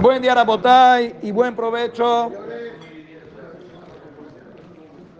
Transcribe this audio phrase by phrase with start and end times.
[0.00, 2.30] Buen día, Rabotay, y buen provecho.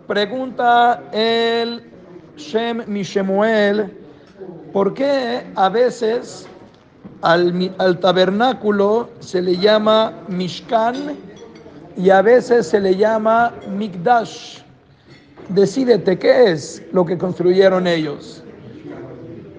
[0.07, 1.83] Pregunta el
[2.37, 3.93] Shem Mishemuel,
[4.71, 6.47] ¿por qué a veces
[7.21, 11.17] al, al tabernáculo se le llama Mishkan
[11.97, 14.59] y a veces se le llama Mikdash?
[15.49, 18.45] Decídete, ¿qué es lo que construyeron ellos?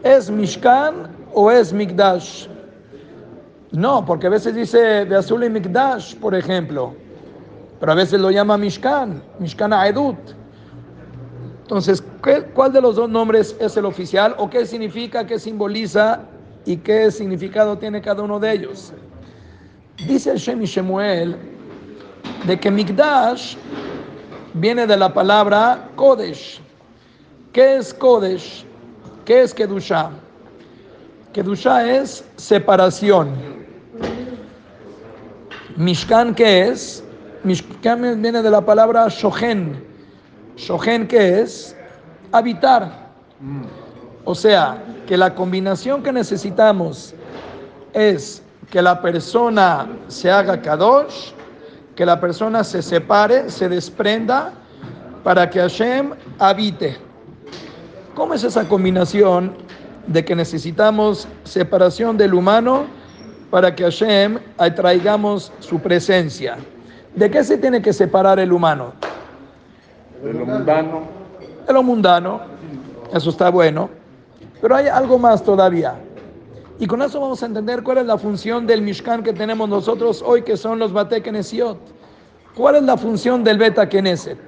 [0.02, 2.49] ¿Es Mishkan o es Mikdash?
[3.72, 6.92] No, porque a veces dice de azul y Mikdash, por ejemplo,
[7.78, 10.18] pero a veces lo llama Mishkan, Mishkan Aedut.
[11.62, 12.02] Entonces,
[12.52, 16.20] ¿cuál de los dos nombres es el oficial o qué significa, qué simboliza
[16.66, 18.92] y qué significado tiene cada uno de ellos?
[20.04, 21.36] Dice el Shem Shemuel
[22.46, 23.54] de que Mikdash
[24.54, 26.60] viene de la palabra Kodesh.
[27.52, 28.64] ¿Qué es Kodesh?
[29.24, 30.10] ¿Qué es Kedusha?
[31.32, 33.59] Kedusha es separación.
[35.80, 37.02] Mishkan, ¿qué es?
[37.42, 39.82] Mishkan viene de la palabra Shohen.
[40.54, 41.74] Shohen, ¿qué es?
[42.32, 43.08] Habitar.
[44.26, 47.14] O sea, que la combinación que necesitamos
[47.94, 51.32] es que la persona se haga kadosh,
[51.96, 54.52] que la persona se separe, se desprenda,
[55.24, 56.98] para que Hashem habite.
[58.14, 59.54] ¿Cómo es esa combinación
[60.06, 62.99] de que necesitamos separación del humano?
[63.50, 66.56] Para que Hashem atraigamos su presencia.
[67.14, 68.92] ¿De qué se tiene que separar el humano?
[70.22, 71.02] De lo mundano.
[71.66, 72.40] De lo mundano.
[73.12, 73.90] Eso está bueno.
[74.60, 75.94] Pero hay algo más todavía.
[76.78, 80.22] Y con eso vamos a entender cuál es la función del Mishkan que tenemos nosotros
[80.24, 81.78] hoy, que son los Bate Kenesiot.
[82.54, 84.38] ¿Cuál es la función del Beta Keneset?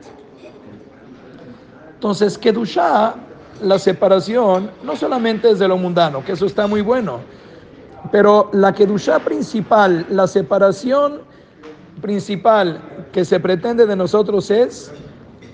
[1.94, 3.14] Entonces, Kedusha,
[3.62, 7.20] la separación, no solamente es de lo mundano, que eso está muy bueno,
[8.10, 11.20] pero la Kedusha principal, la separación
[12.00, 12.80] principal
[13.12, 14.90] que se pretende de nosotros es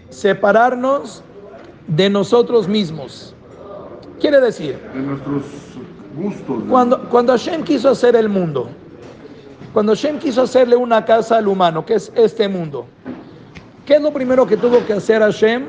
[0.09, 1.23] separarnos
[1.89, 3.35] de nosotros mismos.
[4.21, 5.43] Quiere decir, de nuestros
[6.17, 6.63] gustos.
[6.69, 8.69] Cuando, cuando Hashem quiso hacer el mundo,
[9.73, 12.87] cuando Hashem quiso hacerle una casa al humano, que es este mundo,
[13.87, 15.67] ¿qué es lo primero que tuvo que hacer Hashem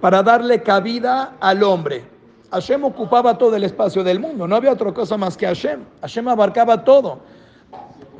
[0.00, 2.13] para darle cabida al hombre?
[2.54, 5.80] Hashem ocupaba todo el espacio del mundo, no había otra cosa más que Hashem.
[6.02, 7.18] Hashem abarcaba todo.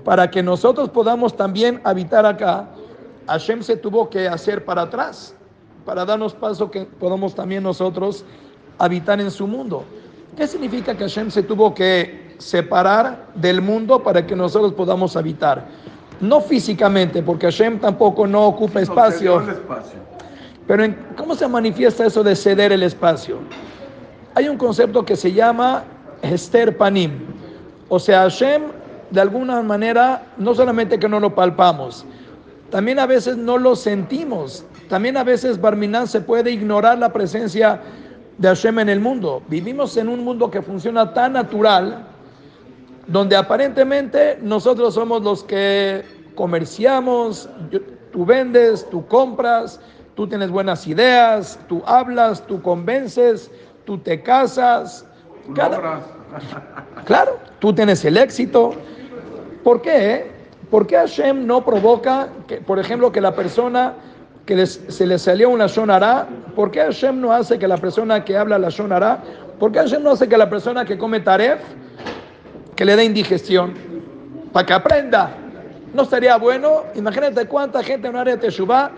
[0.04, 2.66] Para que nosotros podamos también habitar acá,
[3.28, 5.36] Hashem se tuvo que hacer para atrás,
[5.84, 8.24] para darnos paso que podamos también nosotros
[8.76, 9.84] habitar en su mundo.
[10.36, 15.64] ¿Qué significa que Hashem se tuvo que separar del mundo para que nosotros podamos habitar?
[16.20, 19.40] No físicamente, porque Hashem tampoco no ocupa espacio.
[19.48, 20.00] espacio.
[20.66, 23.38] Pero ¿cómo se manifiesta eso de ceder el espacio?
[24.34, 25.84] Hay un concepto que se llama
[26.22, 27.12] Esther Panim.
[27.88, 28.62] O sea, Hashem,
[29.10, 32.04] de alguna manera, no solamente que no lo palpamos,
[32.70, 34.64] también a veces no lo sentimos.
[34.88, 37.80] También a veces, Barminan, se puede ignorar la presencia
[38.38, 39.42] de Hashem en el mundo.
[39.48, 42.06] Vivimos en un mundo que funciona tan natural,
[43.06, 46.02] donde aparentemente nosotros somos los que
[46.34, 47.48] comerciamos,
[48.12, 49.78] tú vendes, tú compras,
[50.14, 53.50] tú tienes buenas ideas, tú hablas, tú convences,
[53.84, 55.06] tú te casas.
[57.04, 58.74] claro, tú tienes el éxito.
[59.62, 60.30] ¿Por qué?
[60.70, 63.94] ¿Por qué Hashem no provoca, que, por ejemplo, que la persona
[64.46, 68.36] que se le salió una shonara, ¿por qué Hashem no hace que la persona que
[68.36, 69.22] habla la shonara,
[69.58, 71.60] por qué Hashem no hace que la persona que come taref,
[72.76, 73.74] que le dé indigestión?
[74.52, 75.30] Para que aprenda.
[75.94, 76.84] ¿No estaría bueno?
[76.94, 78.90] Imagínate cuánta gente no haría teshuva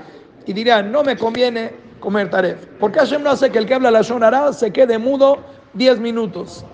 [0.47, 2.67] y diría, no me conviene comer taref.
[2.79, 5.39] ¿Por qué Hashem no hace que el que habla la Shonara se quede mudo
[5.75, 6.65] 10 minutos?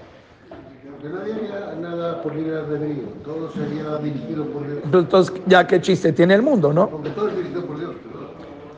[0.91, 4.81] Porque nadie haría nada por libre albedrío, todo sería dirigido por Dios.
[4.85, 6.89] Entonces, ya qué chiste tiene el mundo, ¿no?
[6.89, 7.95] Porque todo es dirigido por Dios.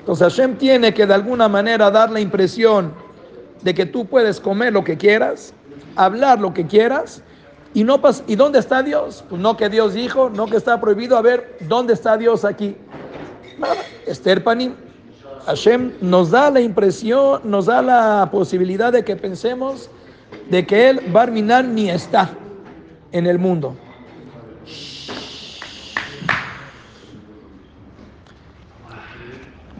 [0.00, 2.92] Entonces Hashem tiene que de alguna manera dar la impresión
[3.62, 5.54] de que tú puedes comer lo que quieras,
[5.96, 7.22] hablar lo que quieras,
[7.72, 9.24] y no ¿y dónde está Dios?
[9.28, 12.76] Pues no que Dios dijo, no que está prohibido, a ver, ¿dónde está Dios aquí?
[13.58, 13.76] Nada,
[14.06, 14.74] Esther Panim.
[15.46, 19.90] Hashem nos da la impresión, nos da la posibilidad de que pensemos
[20.48, 22.30] de que Él, Barminan, ni está
[23.12, 23.76] en el mundo.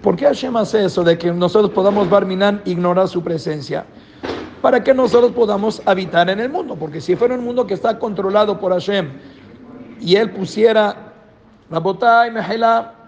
[0.03, 3.87] ¿Por qué Hashem hace eso de que nosotros podamos Barminan ignorar su presencia?
[4.61, 6.77] Para que nosotros podamos habitar en el mundo.
[6.77, 9.13] Porque si fuera un mundo que está controlado por Hashem
[10.01, 11.15] y Él pusiera
[11.71, 13.04] la y Mehela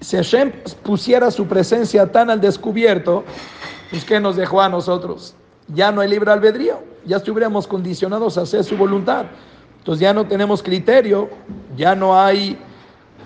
[0.00, 0.52] si Hashem
[0.82, 3.24] pusiera su presencia tan al descubierto,
[3.90, 5.34] pues ¿qué nos dejó a nosotros?
[5.68, 9.26] Ya no hay libre albedrío, ya estuviéramos condicionados a hacer su voluntad.
[9.78, 11.30] Entonces ya no tenemos criterio,
[11.76, 12.58] ya no hay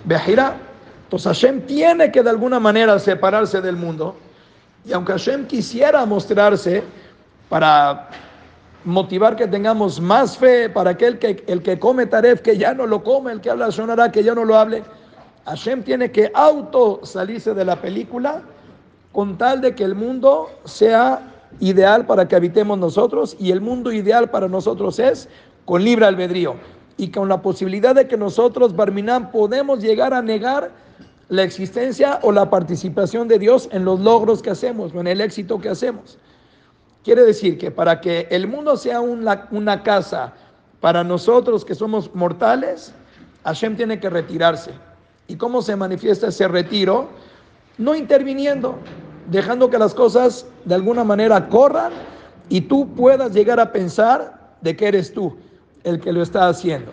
[0.04, 0.56] Bejirá.
[1.04, 4.16] Entonces Hashem tiene que de alguna manera separarse del mundo.
[4.84, 6.82] Y aunque Hashem quisiera mostrarse
[7.48, 8.08] para
[8.84, 11.06] motivar que tengamos más fe, para que,
[11.46, 14.34] el que come Taref, que ya no lo come, el que habla sonará, que ya
[14.34, 14.82] no lo hable,
[15.44, 18.42] Hashem tiene que auto salirse de la película
[19.12, 23.92] con tal de que el mundo sea ideal para que habitemos nosotros y el mundo
[23.92, 25.28] ideal para nosotros es
[25.64, 26.56] con libre albedrío
[26.96, 30.70] y con la posibilidad de que nosotros, Barminán, podemos llegar a negar
[31.28, 35.20] la existencia o la participación de Dios en los logros que hacemos o en el
[35.20, 36.18] éxito que hacemos.
[37.02, 40.32] Quiere decir que para que el mundo sea una, una casa
[40.80, 42.94] para nosotros que somos mortales,
[43.44, 44.72] Hashem tiene que retirarse.
[45.28, 47.08] ¿Y cómo se manifiesta ese retiro?
[47.78, 48.76] No interviniendo,
[49.30, 51.92] dejando que las cosas de alguna manera corran
[52.48, 55.36] y tú puedas llegar a pensar de que eres tú
[55.82, 56.92] el que lo está haciendo.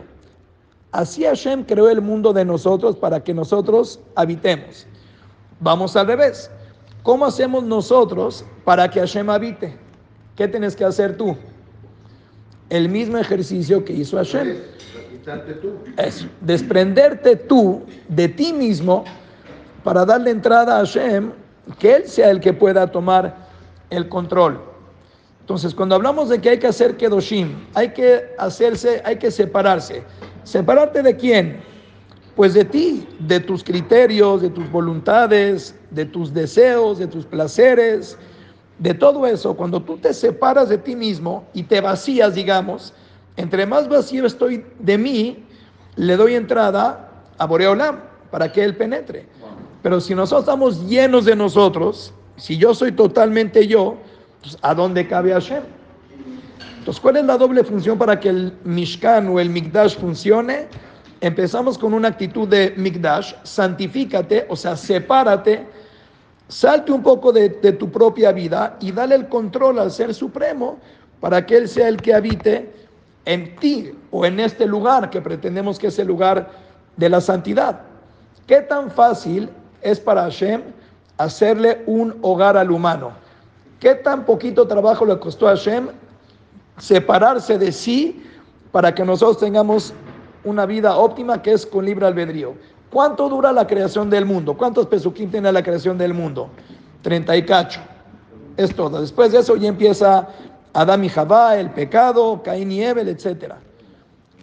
[0.92, 4.86] Así Hashem creó el mundo de nosotros para que nosotros habitemos.
[5.60, 6.50] Vamos al revés.
[7.04, 9.78] ¿Cómo hacemos nosotros para que Hashem habite?
[10.36, 11.36] ¿Qué tienes que hacer tú?
[12.70, 14.58] El mismo ejercicio que hizo Hashem.
[15.98, 19.06] Es desprenderte tú de ti mismo
[19.84, 21.32] para darle entrada a Hashem,
[21.80, 23.36] que Él sea el que pueda tomar
[23.90, 24.60] el control.
[25.42, 30.04] Entonces, cuando hablamos de que hay que hacer Kedoshim, hay que hacerse, hay que separarse.
[30.44, 31.60] ¿Separarte de quién?
[32.36, 38.18] Pues de ti, de tus criterios, de tus voluntades, de tus deseos, de tus placeres,
[38.80, 39.56] de todo eso.
[39.56, 42.94] Cuando tú te separas de ti mismo y te vacías, digamos,
[43.42, 45.44] entre más vacío estoy de mí,
[45.96, 47.10] le doy entrada
[47.40, 48.00] a Boreolam
[48.30, 49.26] para que él penetre.
[49.82, 53.98] Pero si nosotros estamos llenos de nosotros, si yo soy totalmente yo,
[54.42, 55.64] pues, ¿a dónde cabe Hashem?
[56.78, 60.68] Entonces, ¿cuál es la doble función para que el Mishkan o el Mikdash funcione?
[61.20, 65.68] Empezamos con una actitud de Mikdash, santifícate, o sea, sepárate,
[66.48, 70.78] salte un poco de, de tu propia vida y dale el control al Ser Supremo
[71.20, 72.82] para que Él sea el que habite
[73.26, 76.50] en ti o en este lugar que pretendemos que es el lugar
[76.98, 77.82] de la santidad.
[78.48, 79.50] ¿Qué tan fácil
[79.82, 80.62] es para Hashem
[81.18, 83.12] hacerle un hogar al humano?
[83.80, 85.88] ¿Qué tan poquito trabajo le costó a Hashem
[86.78, 88.24] separarse de sí
[88.72, 89.94] para que nosotros tengamos
[90.44, 92.56] una vida óptima que es con libre albedrío?
[92.92, 94.56] ¿Cuánto dura la creación del mundo?
[94.56, 96.50] ¿Cuántos pesuquín tiene la creación del mundo?
[97.04, 97.80] 30 y cacho.
[98.58, 99.00] Es todo.
[99.00, 100.28] Después de eso ya empieza
[100.74, 103.56] Adán y Jabá, el pecado, Caín y Ebel, etc.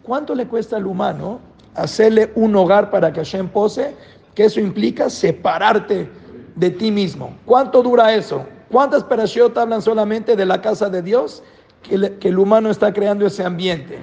[0.03, 1.41] ¿Cuánto le cuesta al humano
[1.75, 3.95] hacerle un hogar para que Hashem pose?
[4.35, 6.09] Que eso implica separarte
[6.55, 7.37] de ti mismo.
[7.45, 8.45] ¿Cuánto dura eso?
[8.71, 11.43] ¿Cuántas perashiot hablan solamente de la casa de Dios?
[11.83, 13.99] Que, el humano está creando ese ambiente.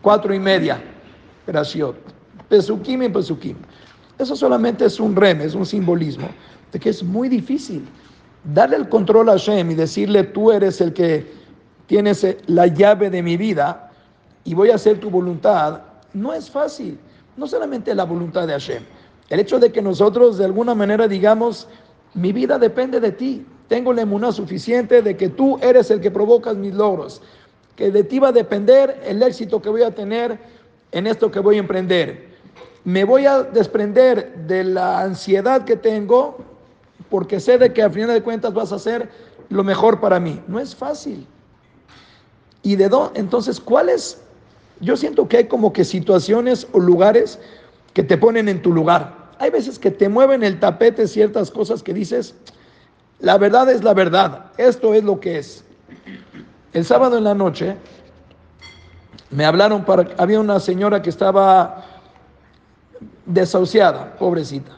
[0.00, 0.82] Cuatro y media
[1.44, 1.96] perashiot.
[2.48, 3.56] Pesukim y pesukim.
[4.18, 6.28] Eso solamente es un rem, es un simbolismo
[6.72, 7.86] de que es muy difícil
[8.44, 11.26] darle el control a Hashem y decirle tú eres el que
[11.90, 13.90] tienes la llave de mi vida
[14.44, 15.80] y voy a hacer tu voluntad.
[16.14, 16.96] No es fácil.
[17.36, 18.84] No solamente la voluntad de Hashem.
[19.28, 21.66] El hecho de que nosotros de alguna manera digamos,
[22.14, 23.44] mi vida depende de ti.
[23.66, 27.22] Tengo la emuná suficiente de que tú eres el que provocas mis logros,
[27.74, 30.38] que de ti va a depender el éxito que voy a tener
[30.92, 32.36] en esto que voy a emprender.
[32.84, 36.38] Me voy a desprender de la ansiedad que tengo
[37.08, 39.10] porque sé de que al final de cuentas vas a hacer
[39.48, 40.40] lo mejor para mí.
[40.46, 41.26] No es fácil.
[42.62, 43.20] ¿Y de dónde?
[43.20, 44.20] Entonces, ¿cuáles?
[44.80, 47.38] Yo siento que hay como que situaciones o lugares
[47.92, 49.30] que te ponen en tu lugar.
[49.38, 52.34] Hay veces que te mueven el tapete ciertas cosas que dices,
[53.20, 54.46] la verdad es la verdad.
[54.56, 55.64] Esto es lo que es.
[56.72, 57.76] El sábado en la noche
[59.30, 61.84] me hablaron para había una señora que estaba
[63.26, 64.72] desahuciada, pobrecita.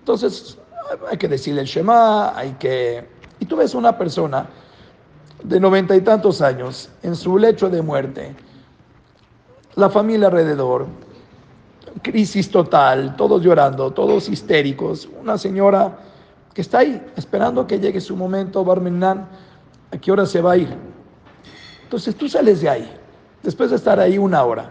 [0.00, 0.56] Entonces,
[1.10, 3.06] hay que decirle el Shema, hay que
[3.40, 4.48] y tú ves una persona
[5.42, 8.34] de noventa y tantos años en su lecho de muerte,
[9.74, 10.86] la familia alrededor,
[12.02, 15.98] crisis total, todos llorando, todos histéricos, una señora
[16.52, 19.28] que está ahí esperando que llegue su momento, Barmenan,
[19.92, 20.76] a qué hora se va a ir.
[21.84, 22.92] Entonces tú sales de ahí,
[23.42, 24.70] después de estar ahí una hora,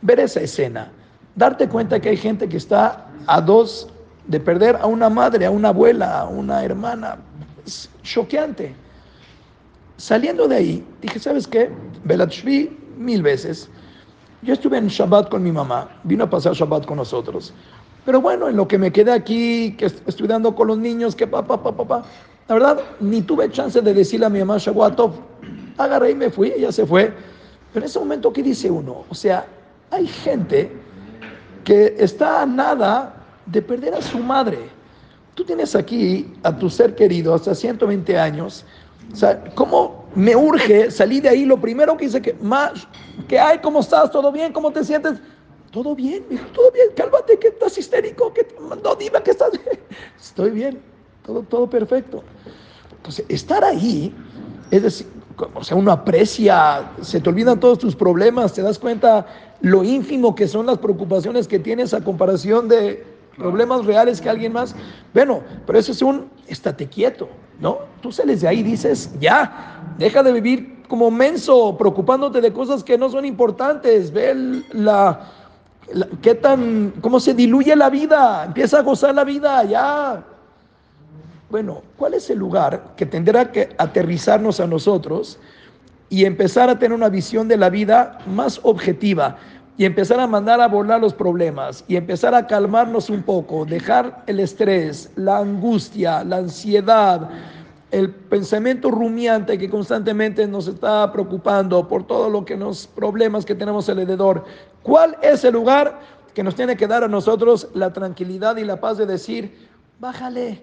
[0.00, 0.90] ver esa escena,
[1.34, 3.88] darte cuenta que hay gente que está a dos
[4.26, 7.18] de perder a una madre, a una abuela, a una hermana,
[7.66, 8.74] es choqueante.
[9.98, 11.70] Saliendo de ahí, dije, ¿sabes qué?
[12.04, 13.68] Belatshvi mil veces.
[14.42, 17.52] Yo estuve en Shabbat con mi mamá, vino a pasar Shabbat con nosotros.
[18.04, 21.60] Pero bueno, en lo que me quedé aquí, que estudiando con los niños, que papá,
[21.60, 22.04] papá, papá,
[22.48, 25.14] la verdad, ni tuve chance de decirle a mi mamá Shabuatov.
[25.76, 27.12] Agarré y me fui, ella se fue.
[27.72, 29.04] Pero en ese momento, ¿qué dice uno?
[29.10, 29.46] O sea,
[29.90, 30.70] hay gente
[31.64, 33.14] que está a nada
[33.46, 34.70] de perder a su madre.
[35.34, 38.64] Tú tienes aquí a tu ser querido hasta 120 años.
[39.12, 41.44] O sea, ¿cómo me urge salir de ahí?
[41.44, 42.86] Lo primero que dice que, más,
[43.26, 43.58] ¿qué hay?
[43.58, 44.10] ¿Cómo estás?
[44.10, 44.52] ¿Todo bien?
[44.52, 45.18] ¿Cómo te sientes?
[45.70, 48.46] Todo bien, hijo, todo bien, cálmate, que estás histérico, que
[48.82, 49.50] no dime que estás.
[50.18, 50.80] Estoy bien,
[51.24, 52.22] todo, todo perfecto.
[52.96, 54.14] Entonces, estar ahí,
[54.70, 55.06] es decir,
[55.54, 59.26] o sea, uno aprecia, se te olvidan todos tus problemas, te das cuenta
[59.60, 63.04] lo ínfimo que son las preocupaciones que tienes a comparación de
[63.36, 64.74] problemas reales que alguien más.
[65.14, 67.78] Bueno, pero eso es un estate quieto, ¿no?
[68.00, 72.82] Tú sales de ahí y dices, ya, deja de vivir como menso, preocupándote de cosas
[72.82, 75.20] que no son importantes, ve la,
[76.22, 80.24] qué tan, cómo se diluye la vida, empieza a gozar la vida, ya.
[81.50, 85.38] Bueno, ¿cuál es el lugar que tendrá que aterrizarnos a nosotros
[86.10, 89.38] y empezar a tener una visión de la vida más objetiva
[89.78, 94.24] y empezar a mandar a volar los problemas y empezar a calmarnos un poco, dejar
[94.26, 97.30] el estrés, la angustia, la ansiedad,
[97.92, 103.54] el pensamiento rumiante que constantemente nos está preocupando por todo lo que nos problemas que
[103.54, 104.44] tenemos alrededor.
[104.82, 106.00] ¿Cuál es el lugar
[106.34, 109.68] que nos tiene que dar a nosotros la tranquilidad y la paz de decir,
[110.00, 110.60] bájale,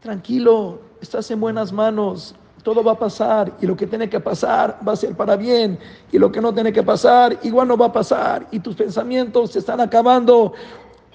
[0.00, 4.78] tranquilo, estás en buenas manos, todo va a pasar y lo que tiene que pasar
[4.86, 5.78] va a ser para bien
[6.12, 9.52] y lo que no tiene que pasar igual no va a pasar y tus pensamientos
[9.52, 10.52] se están acabando.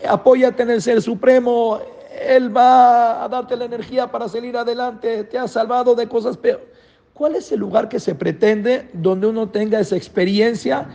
[0.07, 1.79] Apóyate en el Ser Supremo,
[2.27, 6.65] Él va a darte la energía para salir adelante, te ha salvado de cosas peores.
[7.13, 10.87] ¿Cuál es el lugar que se pretende donde uno tenga esa experiencia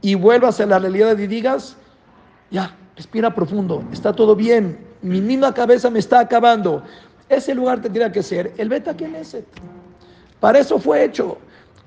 [0.00, 1.76] y vuelvas a la realidad y digas,
[2.50, 6.82] ya, respira profundo, está todo bien, mi misma cabeza me está acabando?
[7.28, 9.44] Ese lugar tendría que ser el Beta Knesset.
[10.40, 11.38] Para eso fue hecho.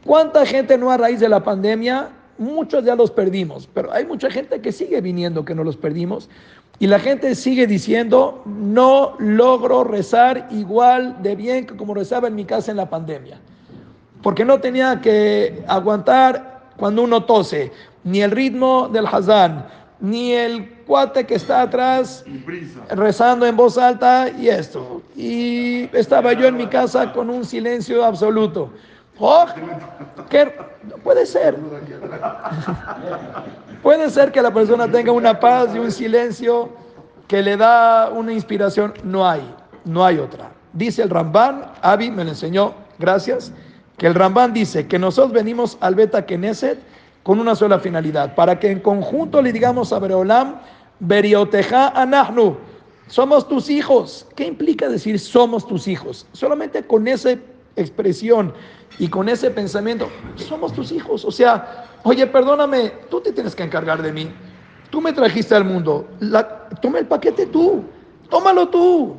[0.05, 2.09] ¿Cuánta gente no a raíz de la pandemia?
[2.37, 6.27] Muchos ya los perdimos, pero hay mucha gente que sigue viniendo que no los perdimos.
[6.79, 12.35] Y la gente sigue diciendo, no logro rezar igual de bien que como rezaba en
[12.35, 13.39] mi casa en la pandemia.
[14.23, 17.71] Porque no tenía que aguantar cuando uno tose,
[18.03, 19.67] ni el ritmo del Hazán,
[19.99, 22.25] ni el cuate que está atrás
[22.89, 25.01] rezando en voz alta y esto.
[25.15, 28.69] Y estaba yo en mi casa con un silencio absoluto.
[29.17, 29.45] Oh,
[30.29, 30.53] ¿qué?
[31.01, 31.55] Puede ser.
[33.81, 36.67] Puede ser que la persona tenga una paz y un silencio
[37.29, 38.93] que le da una inspiración.
[39.05, 39.49] No hay,
[39.85, 40.51] no hay otra.
[40.73, 43.53] Dice el Ramban, Avi me lo enseñó, gracias,
[43.97, 46.79] que el Ramban dice que nosotros venimos al Beta Knesset
[47.23, 50.55] con una sola finalidad, para que en conjunto le digamos a Bereolam,
[51.01, 52.57] Berioteja anahnu,
[53.07, 54.27] somos tus hijos.
[54.35, 56.27] ¿Qué implica decir somos tus hijos?
[56.31, 57.31] Solamente con esa
[57.75, 58.53] expresión
[58.99, 61.25] y con ese pensamiento, somos tus hijos.
[61.25, 64.31] O sea, oye, perdóname, tú te tienes que encargar de mí.
[64.91, 66.07] Tú me trajiste al mundo.
[66.81, 67.83] toma el paquete tú.
[68.29, 69.15] Tómalo tú.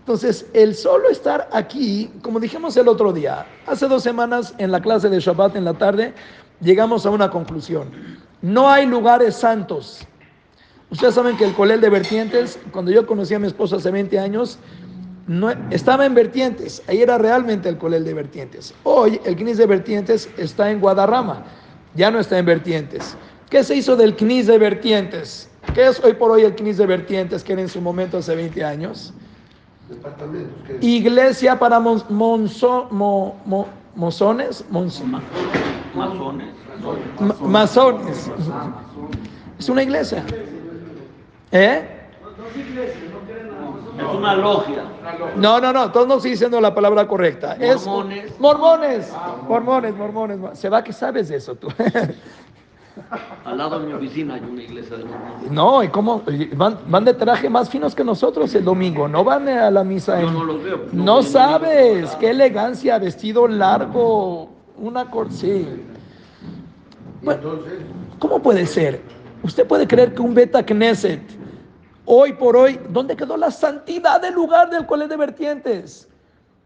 [0.00, 4.80] Entonces, el solo estar aquí, como dijimos el otro día, hace dos semanas en la
[4.80, 6.12] clase de Shabbat en la tarde,
[6.60, 7.90] llegamos a una conclusión.
[8.42, 10.06] No hay lugares santos.
[10.90, 14.18] Ustedes saben que el colel de vertientes, cuando yo conocí a mi esposa hace 20
[14.18, 14.58] años,
[15.26, 16.82] no, estaba en vertientes.
[16.88, 18.74] Ahí era realmente el colel de vertientes.
[18.84, 21.44] Hoy el CNIS de vertientes está en Guadarrama.
[21.94, 23.16] Ya no está en vertientes.
[23.50, 25.50] ¿Qué se hizo del CNIS de vertientes?
[25.74, 28.34] ¿Qué es hoy por hoy el CNIS de vertientes que era en su momento hace
[28.34, 29.12] 20 años?
[30.80, 32.62] Iglesia para monzones,
[33.94, 36.48] mozones, masones.
[37.42, 38.30] Masones.
[39.58, 40.24] Es una iglesia.
[41.52, 41.88] ¿Eh?
[43.98, 44.84] Es una logia.
[45.36, 47.56] No, no, no, todos no estoy diciendo la palabra correcta.
[47.58, 48.24] Mormones.
[48.24, 49.12] Es mormones.
[49.48, 50.58] Mormones, mormones.
[50.58, 51.68] Se va que sabes de eso tú.
[53.44, 55.50] Al lado de mi oficina hay una iglesia de mormones.
[55.50, 56.22] No, ¿y cómo?
[56.54, 59.08] Van, van de traje más finos que nosotros el domingo.
[59.08, 60.20] No van a la misa.
[60.20, 60.86] Yo no los veo.
[60.92, 62.10] No, sabes.
[62.16, 64.50] Qué elegancia, vestido largo.
[64.76, 65.32] Una cor...
[65.32, 65.66] Sí.
[68.18, 69.00] ¿Cómo puede ser?
[69.42, 71.20] Usted puede creer que un Beta Knesset,
[72.10, 76.08] hoy por hoy, ¿dónde quedó la santidad del lugar del cual de vertientes?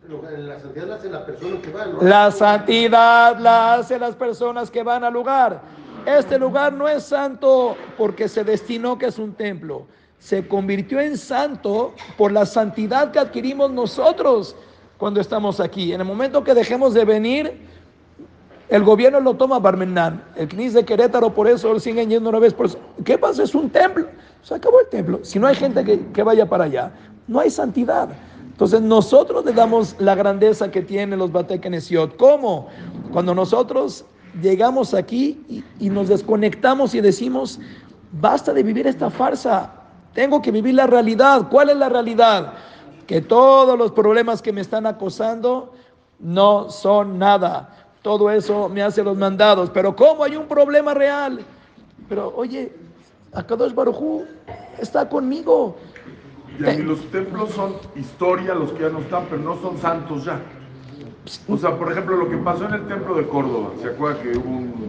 [0.09, 2.09] La santidad la hacen las personas que van.
[2.09, 5.61] La santidad la hacen las personas que van al lugar.
[6.07, 9.87] Este lugar no es santo porque se destinó que es un templo.
[10.19, 14.55] Se convirtió en santo por la santidad que adquirimos nosotros
[14.97, 15.93] cuando estamos aquí.
[15.93, 17.69] En el momento que dejemos de venir,
[18.69, 22.55] el gobierno lo toma Barmenán, el CNIS de Querétaro, por eso siguen yendo una vez
[22.55, 22.79] por eso.
[23.05, 23.43] ¿Qué pasa?
[23.43, 24.07] Es un templo.
[24.43, 25.21] Se acabó el templo.
[25.23, 26.93] Si no hay gente que, vaya para allá,
[27.29, 28.09] no hay santidad.
[28.51, 32.17] Entonces nosotros le damos la grandeza que tienen los Batekenesiot.
[32.17, 32.69] ¿Cómo?
[33.13, 34.05] Cuando nosotros
[34.41, 37.61] llegamos aquí y nos desconectamos y decimos,
[38.21, 39.73] basta de vivir esta farsa,
[40.15, 41.49] tengo que vivir la realidad.
[41.51, 42.55] ¿Cuál es la realidad?
[43.07, 45.73] Que todos los problemas que me están acosando
[46.19, 47.82] no son nada.
[48.03, 49.71] Todo eso me hace los mandados.
[49.71, 51.41] Pero ¿cómo hay un problema real?
[52.09, 52.73] Pero oye,
[53.33, 54.25] Akadosh Barujú
[54.79, 55.77] está conmigo.
[56.59, 60.25] Y mí los templos son historia, los que ya no están, pero no son santos
[60.25, 60.41] ya.
[61.49, 64.37] O sea, por ejemplo, lo que pasó en el templo de Córdoba, ¿se acuerda que
[64.37, 64.87] hubo un...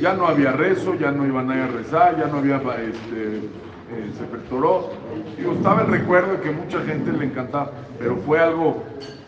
[0.00, 4.40] Ya no había rezo, ya no iban a rezar, ya no había este, eh, Sefer
[4.50, 4.90] Toró.
[5.36, 8.82] Digo, estaba el recuerdo que mucha gente le encantaba, pero fue algo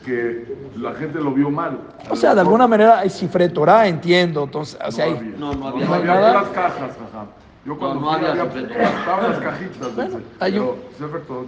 [0.05, 1.79] que la gente lo vio mal.
[2.11, 4.45] O sea, de alguna manera hay cifre Torah, entiendo.
[4.45, 5.87] Entonces, o sea, no hay- había, No, no había.
[5.87, 6.35] No había nada.
[6.35, 7.25] las cajas, ajá.
[7.65, 8.89] Yo cuando No, no fui había había, Sefer Torah.
[8.99, 10.75] estaban las cajitas, Bueno, dice, hay un-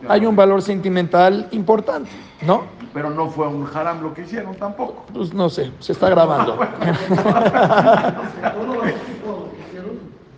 [0.02, 0.28] ya hay no.
[0.30, 2.10] un valor sentimental importante,
[2.46, 2.62] ¿no?
[2.94, 5.04] Pero no fue un haram lo que hicieron tampoco.
[5.12, 6.58] Pues no sé, se está grabando.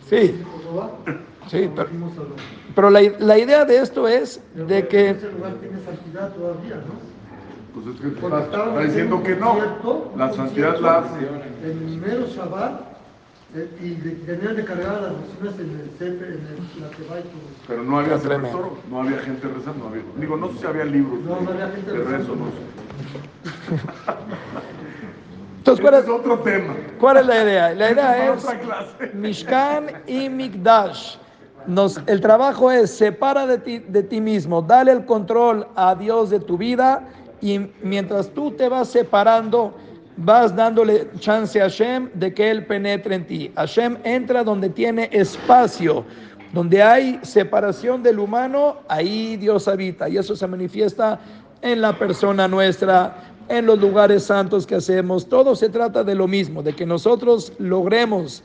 [0.09, 0.43] Sí,
[1.51, 1.71] sí,
[2.75, 6.98] pero, la, la idea de esto es de que Ese lugar tiene santidad todavía, ¿no?
[7.75, 9.57] Pues es que tú Porque estás, estaban estás diciendo que no.
[10.17, 11.19] La santidad la hace.
[11.65, 12.81] En mero Shabbat,
[13.55, 16.89] eh, y de- tenían de cargar a las bocinas en el CEP, en el, la
[16.97, 17.49] Teba y todo.
[17.67, 18.51] Pero no había Está Torah,
[18.91, 19.85] no había gente rezando.
[19.85, 22.11] No había, digo, no sé si había libros No, de, no había gente de rezo,
[22.11, 22.35] rezando.
[22.37, 22.59] no sé.
[25.59, 26.75] entonces ¿cuál es, es otro tema.
[26.99, 27.75] cuál es la idea?
[27.75, 29.11] La idea es otra clase.
[29.15, 31.17] Mishkan y Mikdash.
[31.67, 36.31] Nos, el trabajo es separa de ti, de ti mismo, dale el control a Dios
[36.31, 37.07] de tu vida
[37.41, 39.75] y mientras tú te vas separando,
[40.17, 43.53] vas dándole chance a Hashem de que Él penetre en ti.
[43.55, 46.05] Hashem entra donde tiene espacio,
[46.53, 51.21] donde hay separación del humano, ahí Dios habita y eso se manifiesta
[51.63, 55.29] en la persona nuestra, en los lugares santos que hacemos.
[55.29, 58.43] Todo se trata de lo mismo, de que nosotros logremos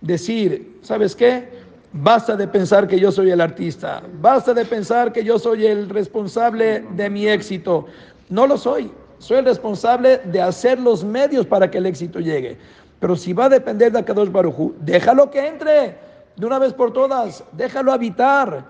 [0.00, 1.48] decir, ¿sabes qué?
[1.92, 5.88] Basta de pensar que yo soy el artista, basta de pensar que yo soy el
[5.88, 7.86] responsable de mi éxito.
[8.28, 12.56] No lo soy, soy el responsable de hacer los medios para que el éxito llegue.
[13.00, 15.96] Pero si va a depender de Akadosh Barujú, déjalo que entre
[16.36, 18.64] de una vez por todas, déjalo habitar.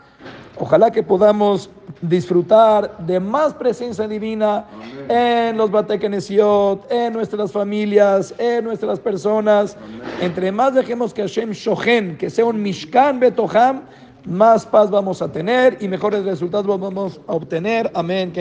[0.59, 4.67] Ojalá que podamos disfrutar de más presencia divina
[5.09, 9.77] en los Batekenesiot, en nuestras familias, en nuestras personas.
[10.21, 13.83] Entre más dejemos que Hashem Shohen, que sea un Mishkan Betoham,
[14.25, 17.91] más paz vamos a tener y mejores resultados vamos a obtener.
[17.95, 18.33] Amén.